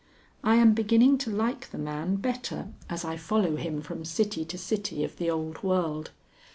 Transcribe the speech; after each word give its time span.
I 0.43 0.55
am 0.55 0.73
beginning 0.73 1.19
to 1.19 1.29
like 1.29 1.69
the 1.69 1.77
man 1.77 2.15
better 2.15 2.69
as 2.89 3.05
I 3.05 3.17
follow 3.17 3.55
him 3.57 3.83
from 3.83 4.03
city 4.03 4.43
to 4.45 4.57
city 4.57 5.03
of 5.03 5.17
the 5.17 5.29
old 5.29 5.61
world. 5.61 6.09